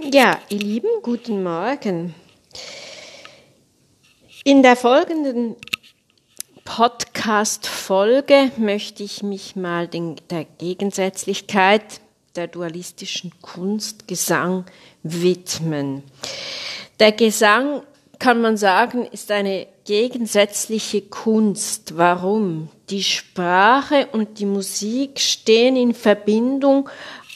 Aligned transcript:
Ja, 0.00 0.40
ihr 0.48 0.58
Lieben, 0.58 0.88
guten 1.02 1.42
Morgen. 1.42 2.14
In 4.42 4.62
der 4.62 4.74
folgenden 4.74 5.54
Podcast-Folge 6.64 8.52
möchte 8.56 9.02
ich 9.02 9.22
mich 9.22 9.54
mal 9.54 9.86
den, 9.86 10.16
der 10.30 10.46
Gegensätzlichkeit 10.46 12.00
der 12.36 12.46
dualistischen 12.46 13.32
Kunst 13.42 14.08
Gesang 14.08 14.64
widmen. 15.02 16.04
Der 16.98 17.12
Gesang, 17.12 17.82
kann 18.18 18.40
man 18.40 18.56
sagen, 18.56 19.04
ist 19.04 19.30
eine 19.30 19.66
gegensätzliche 19.84 21.02
Kunst. 21.02 21.98
Warum? 21.98 22.70
Die 22.88 23.02
Sprache 23.02 24.08
und 24.12 24.38
die 24.38 24.46
Musik 24.46 25.20
stehen 25.20 25.76
in 25.76 25.92
Verbindung, 25.92 26.88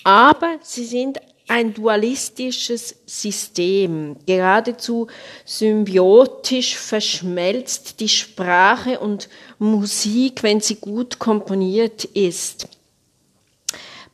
aber 0.04 0.57
sie 0.62 0.86
sind 0.86 1.20
ein 1.48 1.74
dualistisches 1.74 2.96
System. 3.06 4.16
Geradezu 4.27 5.06
symbiotisch 5.45 6.77
verschmelzt 6.77 8.00
die 8.00 8.09
Sprache 8.09 8.98
und 8.98 9.28
Musik, 9.59 10.42
wenn 10.42 10.60
sie 10.60 10.77
gut 10.77 11.18
komponiert 11.18 12.04
ist. 12.04 12.68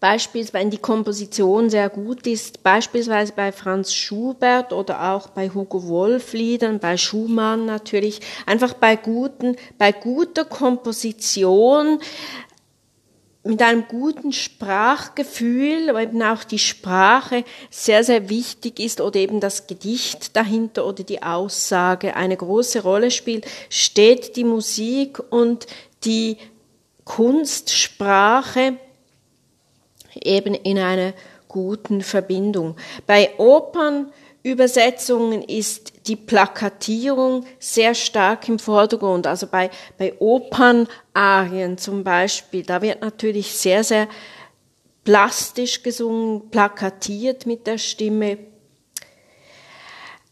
Beispielsweise, 0.02 0.54
wenn 0.54 0.70
die 0.70 0.78
Komposition 0.78 1.70
sehr 1.70 1.88
gut 1.88 2.26
ist, 2.26 2.64
beispielsweise 2.64 3.34
bei 3.36 3.52
Franz 3.52 3.94
Schubert 3.94 4.72
oder 4.72 5.12
auch 5.12 5.28
bei 5.28 5.48
Hugo 5.48 5.86
Wolf 5.86 6.32
Liedern, 6.32 6.80
bei 6.80 6.96
Schumann 6.96 7.66
natürlich, 7.66 8.20
einfach 8.44 8.74
bei 8.74 8.96
guten, 8.96 9.54
bei 9.78 9.92
guter 9.92 10.44
Komposition 10.44 12.00
mit 13.44 13.60
einem 13.60 13.86
guten 13.88 14.32
Sprachgefühl, 14.32 15.92
weil 15.92 16.08
eben 16.08 16.22
auch 16.22 16.44
die 16.44 16.60
Sprache 16.60 17.44
sehr, 17.70 18.04
sehr 18.04 18.28
wichtig 18.28 18.78
ist 18.78 19.00
oder 19.00 19.16
eben 19.16 19.40
das 19.40 19.66
Gedicht 19.66 20.36
dahinter 20.36 20.86
oder 20.86 21.02
die 21.02 21.22
Aussage 21.22 22.14
eine 22.14 22.36
große 22.36 22.82
Rolle 22.82 23.10
spielt, 23.10 23.46
steht 23.68 24.36
die 24.36 24.44
Musik 24.44 25.20
und 25.30 25.66
die 26.04 26.36
Kunstsprache 27.04 28.74
eben 30.14 30.54
in 30.54 30.78
einer 30.78 31.12
guten 31.48 32.00
Verbindung. 32.02 32.76
Bei 33.06 33.30
Opern 33.38 34.12
Übersetzungen 34.42 35.42
ist 35.42 36.08
die 36.08 36.16
Plakatierung 36.16 37.46
sehr 37.60 37.94
stark 37.94 38.48
im 38.48 38.58
Vordergrund. 38.58 39.26
Also 39.26 39.46
bei, 39.46 39.70
bei 39.98 40.14
Opernarien 40.18 41.78
zum 41.78 42.02
Beispiel, 42.02 42.64
da 42.64 42.82
wird 42.82 43.02
natürlich 43.02 43.52
sehr, 43.52 43.84
sehr 43.84 44.08
plastisch 45.04 45.82
gesungen, 45.82 46.50
plakatiert 46.50 47.46
mit 47.46 47.66
der 47.66 47.78
Stimme. 47.78 48.38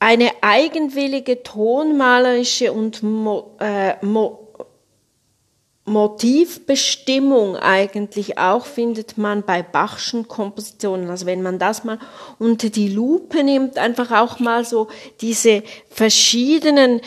Eine 0.00 0.31
eigenwillige 0.41 1.42
tonmalerische 1.42 2.72
und 2.72 3.03
mo, 3.03 3.56
äh, 3.61 4.05
mo, 4.05 4.50
Motivbestimmung 5.91 7.56
eigentlich 7.56 8.38
auch 8.38 8.64
findet 8.64 9.19
man 9.19 9.42
bei 9.42 9.62
Bachschen 9.62 10.28
Kompositionen. 10.28 11.10
Also 11.10 11.27
wenn 11.27 11.42
man 11.42 11.58
das 11.58 11.82
mal 11.82 11.98
unter 12.38 12.70
die 12.70 12.88
Lupe 12.88 13.42
nimmt, 13.42 13.77
einfach 13.77 14.12
auch 14.12 14.38
mal 14.38 14.64
so 14.64 14.88
diese 15.20 15.64
verschiedenen 15.88 17.00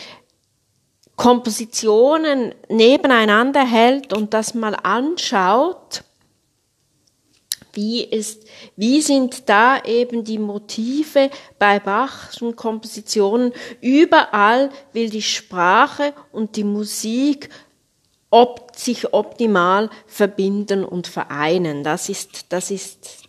Kompositionen 1.15 2.53
nebeneinander 2.67 3.65
hält 3.65 4.11
und 4.11 4.33
das 4.33 4.53
mal 4.53 4.75
anschaut, 4.75 6.03
wie 7.71 8.03
ist, 8.03 8.45
wie 8.75 9.01
sind 9.01 9.49
da 9.49 9.81
eben 9.83 10.25
die 10.25 10.37
Motive 10.37 11.29
bei 11.57 11.79
Bachschen 11.79 12.55
Kompositionen? 12.55 13.53
Überall 13.81 14.69
will 14.91 15.09
die 15.09 15.23
Sprache 15.23 16.13
und 16.31 16.55
die 16.57 16.65
Musik 16.65 17.49
ob, 18.33 18.71
sich 18.75 19.13
optimal 19.13 19.91
verbinden 20.07 20.83
und 20.83 21.05
vereinen. 21.05 21.83
Das 21.83 22.09
ist, 22.09 22.47
das 22.49 22.71
ist 22.71 23.27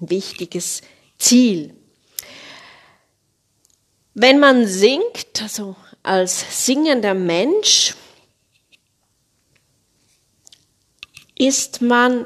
ein 0.00 0.10
wichtiges 0.10 0.82
Ziel. 1.18 1.74
Wenn 4.14 4.38
man 4.38 4.68
singt, 4.68 5.42
also 5.42 5.74
als 6.04 6.64
singender 6.64 7.14
Mensch, 7.14 7.96
ist 11.36 11.82
man 11.82 12.24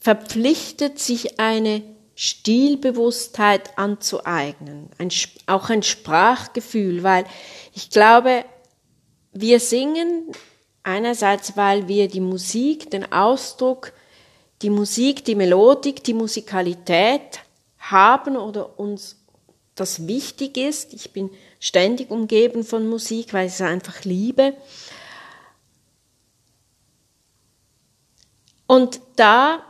verpflichtet, 0.00 0.98
sich 0.98 1.38
eine 1.38 1.82
Stilbewusstheit 2.16 3.78
anzueignen, 3.78 4.90
ein, 4.98 5.12
auch 5.46 5.70
ein 5.70 5.84
Sprachgefühl, 5.84 7.04
weil 7.04 7.24
ich 7.72 7.90
glaube, 7.90 8.44
wir 9.32 9.60
singen 9.60 10.32
Einerseits, 10.84 11.56
weil 11.56 11.88
wir 11.88 12.08
die 12.08 12.20
Musik, 12.20 12.90
den 12.90 13.10
Ausdruck, 13.10 13.92
die 14.62 14.70
Musik, 14.70 15.24
die 15.24 15.34
Melodik, 15.34 16.04
die 16.04 16.14
Musikalität 16.14 17.40
haben 17.78 18.36
oder 18.36 18.78
uns 18.78 19.16
das 19.74 20.06
wichtig 20.06 20.56
ist. 20.56 20.92
Ich 20.92 21.12
bin 21.12 21.30
ständig 21.58 22.10
umgeben 22.10 22.64
von 22.64 22.86
Musik, 22.86 23.32
weil 23.32 23.46
ich 23.46 23.54
es 23.54 23.60
einfach 23.60 24.04
liebe. 24.04 24.54
Und 28.66 29.00
da, 29.16 29.62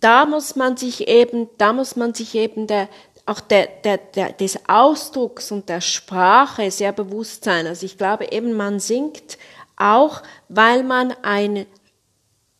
da 0.00 0.26
muss 0.26 0.56
man 0.56 0.76
sich 0.76 1.08
eben, 1.08 1.48
da 1.58 1.72
muss 1.72 1.96
man 1.96 2.14
sich 2.14 2.34
eben 2.34 2.66
der, 2.66 2.88
auch 3.26 3.40
der, 3.40 3.66
der, 3.66 3.98
der, 3.98 4.32
des 4.32 4.58
Ausdrucks 4.68 5.52
und 5.52 5.68
der 5.68 5.80
Sprache 5.80 6.70
sehr 6.70 6.92
bewusst 6.92 7.44
sein. 7.44 7.66
Also 7.66 7.86
ich 7.86 7.96
glaube 7.96 8.32
eben, 8.32 8.54
man 8.54 8.80
singt 8.80 9.38
auch 9.80 10.22
weil 10.50 10.82
man 10.82 11.14
eine, 11.22 11.66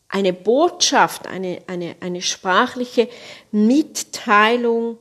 eine 0.07 0.33
Botschaft, 0.33 1.27
eine, 1.27 1.61
eine, 1.67 1.97
eine 1.99 2.21
sprachliche 2.21 3.09
Mitteilung 3.51 4.97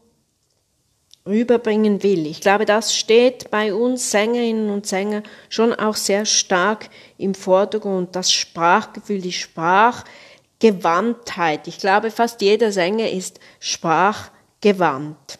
rüberbringen 1.26 2.02
will. 2.02 2.26
Ich 2.26 2.40
glaube, 2.40 2.64
das 2.64 2.96
steht 2.96 3.48
bei 3.50 3.72
uns 3.72 4.10
Sängerinnen 4.10 4.70
und 4.70 4.86
Sängern 4.86 5.22
schon 5.48 5.72
auch 5.72 5.94
sehr 5.94 6.26
stark 6.26 6.90
im 7.16 7.34
Vordergrund. 7.34 8.16
Das 8.16 8.32
Sprachgefühl, 8.32 9.20
die 9.20 9.32
Sprachgewandtheit. 9.32 11.68
Ich 11.68 11.78
glaube, 11.78 12.10
fast 12.10 12.42
jeder 12.42 12.72
Sänger 12.72 13.08
ist 13.08 13.38
sprachgewandt. 13.60 15.38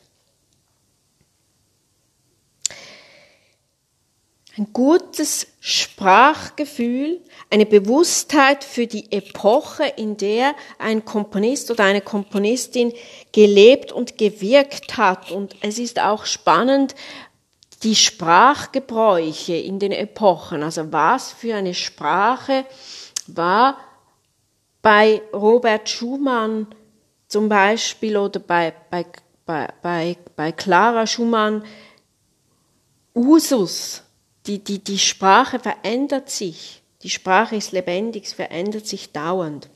Ein 4.61 4.75
gutes 4.75 5.47
Sprachgefühl, 5.61 7.23
eine 7.49 7.65
Bewusstheit 7.65 8.63
für 8.63 8.87
die 8.87 9.11
Epoche, 9.11 9.85
in 9.97 10.19
der 10.19 10.55
ein 10.79 11.07
Komponist 11.07 11.71
oder 11.71 11.85
eine 11.85 12.03
Komponistin 12.03 12.93
gelebt 13.33 13.91
und 13.91 14.19
gewirkt 14.19 14.99
hat. 14.99 15.31
Und 15.31 15.57
es 15.63 15.79
ist 15.79 15.99
auch 15.99 16.27
spannend, 16.27 16.95
die 17.83 17.97
Sprachgebräuche 17.97 19.55
in 19.55 19.79
den 19.79 19.93
Epochen, 19.93 20.63
also 20.63 20.93
was 20.93 21.33
für 21.33 21.55
eine 21.55 21.73
Sprache 21.73 22.67
war 23.29 23.79
bei 24.83 25.23
Robert 25.33 25.89
Schumann 25.89 26.67
zum 27.29 27.49
Beispiel 27.49 28.19
oder 28.19 28.41
bei, 28.41 28.75
bei, 28.91 29.07
bei, 29.81 30.19
bei 30.37 30.53
Clara 30.53 31.07
Schumann 31.07 31.65
Usus 33.15 34.03
die, 34.51 34.59
die, 34.59 34.81
die 34.81 34.99
Sprache 34.99 35.61
verändert 35.61 36.29
sich. 36.29 36.83
Die 37.03 37.11
Sprache 37.11 37.55
ist 37.55 37.71
lebendig, 37.71 38.25
es 38.25 38.33
verändert 38.33 38.85
sich 38.87 39.13
dauernd. 39.13 39.71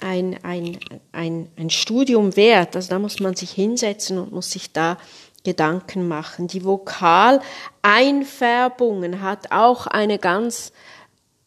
ein, 0.00 0.36
ein, 0.42 0.80
ein, 1.12 1.48
ein 1.56 1.70
Studium 1.70 2.34
wert. 2.34 2.74
Also 2.74 2.90
da 2.90 2.98
muss 2.98 3.20
man 3.20 3.36
sich 3.36 3.52
hinsetzen 3.52 4.18
und 4.18 4.32
muss 4.32 4.50
sich 4.50 4.72
da 4.72 4.98
Gedanken 5.44 6.08
machen. 6.08 6.48
Die 6.48 6.64
Vokaleinfärbungen 6.64 9.22
hat 9.22 9.52
auch 9.52 9.86
eine 9.86 10.18
ganz 10.18 10.72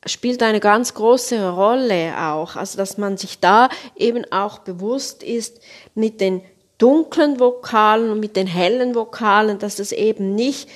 spielt 0.06 0.42
eine 0.44 0.60
ganz 0.60 0.94
große 0.94 1.50
Rolle 1.50 2.13
auch. 2.18 2.56
Also, 2.56 2.78
dass 2.78 2.98
man 2.98 3.18
sich 3.18 3.40
da 3.40 3.69
eben 3.96 4.30
auch 4.31 4.60
bewusst 4.60 5.24
ist 5.24 5.60
mit 5.96 6.22
den 6.22 6.42
dunklen 6.78 7.40
Vokalen 7.40 8.10
und 8.10 8.19
mit 8.19 8.36
den 8.36 8.48
hellen 8.48 8.96
Vokalen, 8.96 9.60
dass 9.60 9.80
es 9.80 9.92
eben 9.92 10.36
nicht, 10.36 10.69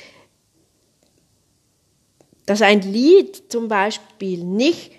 dass 2.45 2.61
ein 2.61 2.81
Lied 2.81 3.51
zum 3.51 3.69
Beispiel 3.69 4.43
nicht 4.43 4.91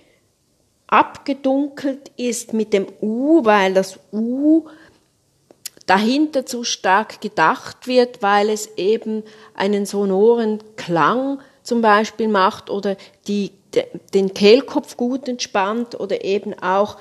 abgedunkelt 0.87 2.11
ist 2.17 2.55
mit 2.55 2.73
dem 2.73 2.87
U, 3.03 3.45
weil 3.45 3.75
das 3.75 3.99
U 4.13 4.67
dahinter 5.87 6.47
zu 6.47 6.65
stark 6.65 7.21
gedacht 7.21 7.87
wird, 7.87 8.23
weil 8.23 8.49
es 8.49 8.67
eben 8.77 9.23
einen 9.55 9.85
sonoren 9.85 10.63
Klang 10.77 11.41
zum 11.63 11.83
Beispiel 11.83 12.29
macht 12.29 12.71
oder 12.71 12.97
die, 13.27 13.53
den 14.13 14.35
Kehlkopf 14.35 14.97
gut 14.97 15.29
entspannt 15.29 15.99
oder 15.99 16.25
eben 16.25 16.55
auch 16.55 16.97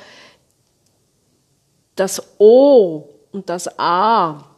das 1.96 2.40
O 2.40 3.10
und 3.32 3.50
das 3.50 3.80
A 3.80 4.54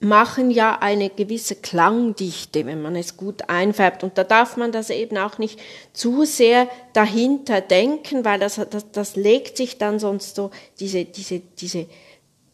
machen 0.00 0.50
ja 0.50 0.78
eine 0.80 1.08
gewisse 1.08 1.56
Klangdichte, 1.56 2.66
wenn 2.66 2.82
man 2.82 2.96
es 2.96 3.16
gut 3.16 3.48
einfärbt. 3.48 4.04
Und 4.04 4.18
da 4.18 4.24
darf 4.24 4.56
man 4.56 4.70
das 4.70 4.90
eben 4.90 5.16
auch 5.16 5.38
nicht 5.38 5.58
zu 5.92 6.24
sehr 6.24 6.68
dahinter 6.92 7.60
denken, 7.60 8.24
weil 8.24 8.38
das, 8.38 8.60
das, 8.70 8.90
das 8.92 9.16
legt 9.16 9.56
sich 9.56 9.78
dann 9.78 9.98
sonst 9.98 10.36
so, 10.36 10.50
diese, 10.80 11.04
diese, 11.04 11.40
diese, 11.40 11.86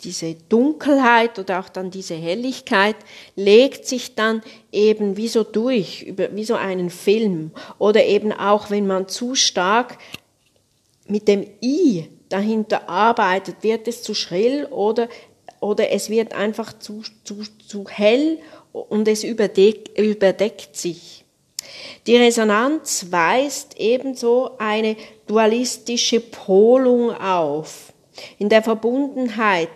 diese 0.04 0.34
Dunkelheit 0.34 1.38
oder 1.38 1.60
auch 1.60 1.68
dann 1.68 1.90
diese 1.90 2.14
Helligkeit 2.14 2.96
legt 3.36 3.86
sich 3.86 4.14
dann 4.14 4.42
eben 4.70 5.16
wie 5.16 5.28
so 5.28 5.44
durch, 5.44 6.12
wie 6.32 6.44
so 6.44 6.54
einen 6.54 6.90
Film. 6.90 7.52
Oder 7.78 8.04
eben 8.04 8.32
auch, 8.32 8.70
wenn 8.70 8.86
man 8.86 9.08
zu 9.08 9.34
stark 9.34 9.98
mit 11.06 11.28
dem 11.28 11.46
I 11.62 12.08
dahinter 12.28 12.88
arbeitet, 12.88 13.56
wird 13.62 13.86
es 13.88 14.02
zu 14.02 14.14
schrill 14.14 14.66
oder 14.66 15.08
oder 15.62 15.92
es 15.92 16.10
wird 16.10 16.34
einfach 16.34 16.76
zu, 16.76 17.02
zu, 17.22 17.42
zu 17.68 17.84
hell 17.88 18.38
und 18.72 19.06
es 19.06 19.22
überdeckt, 19.22 19.96
überdeckt 19.96 20.76
sich. 20.76 21.24
Die 22.06 22.16
Resonanz 22.16 23.06
weist 23.10 23.76
ebenso 23.78 24.58
eine 24.58 24.96
dualistische 25.28 26.18
Polung 26.18 27.12
auf. 27.12 27.91
In 28.38 28.48
der 28.48 28.62
Verbundenheit 28.62 29.70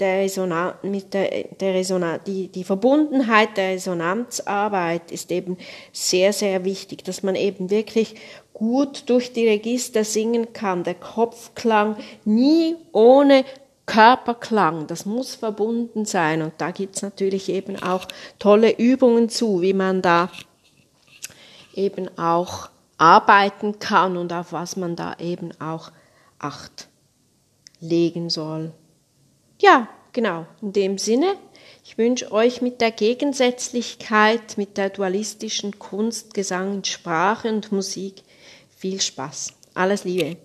der 0.00 0.20
Resonanz, 0.20 0.76
mit 0.82 1.12
der, 1.12 1.44
der 1.60 1.74
Resonanz, 1.74 2.24
die, 2.24 2.48
die 2.48 2.64
Verbundenheit 2.64 3.56
der 3.56 3.70
Resonanzarbeit 3.70 5.10
ist 5.10 5.30
eben 5.30 5.58
sehr, 5.92 6.32
sehr 6.32 6.64
wichtig, 6.64 7.04
dass 7.04 7.22
man 7.22 7.34
eben 7.34 7.70
wirklich 7.70 8.14
gut 8.54 9.08
durch 9.10 9.32
die 9.32 9.48
Register 9.48 10.04
singen 10.04 10.52
kann. 10.52 10.84
Der 10.84 10.94
Kopfklang 10.94 11.96
nie 12.24 12.76
ohne 12.92 13.44
Körperklang, 13.86 14.86
das 14.86 15.04
muss 15.04 15.34
verbunden 15.34 16.06
sein. 16.06 16.40
Und 16.40 16.54
da 16.58 16.70
gibt's 16.70 17.02
natürlich 17.02 17.50
eben 17.50 17.82
auch 17.82 18.06
tolle 18.38 18.76
Übungen 18.78 19.28
zu, 19.28 19.60
wie 19.60 19.74
man 19.74 20.00
da 20.00 20.30
eben 21.74 22.08
auch 22.18 22.70
arbeiten 22.96 23.78
kann 23.78 24.16
und 24.16 24.32
auf 24.32 24.52
was 24.52 24.76
man 24.76 24.96
da 24.96 25.16
eben 25.18 25.50
auch 25.60 25.90
Acht 26.44 26.88
legen 27.80 28.30
soll. 28.30 28.72
Ja, 29.60 29.88
genau, 30.12 30.46
in 30.62 30.72
dem 30.72 30.98
Sinne, 30.98 31.34
ich 31.84 31.98
wünsche 31.98 32.32
euch 32.32 32.62
mit 32.62 32.80
der 32.80 32.90
Gegensätzlichkeit, 32.90 34.56
mit 34.56 34.76
der 34.78 34.90
dualistischen 34.90 35.78
Kunst, 35.78 36.34
Gesang, 36.34 36.82
Sprache 36.84 37.48
und 37.48 37.72
Musik 37.72 38.22
viel 38.76 39.00
Spaß. 39.00 39.52
Alles 39.74 40.04
Liebe. 40.04 40.36